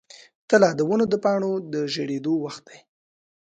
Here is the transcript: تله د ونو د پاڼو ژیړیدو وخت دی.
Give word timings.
تله 0.49 0.69
د 0.77 0.81
ونو 0.89 1.05
د 1.09 1.15
پاڼو 1.23 1.51
ژیړیدو 1.93 2.33
وخت 2.43 2.63
دی. 2.69 2.79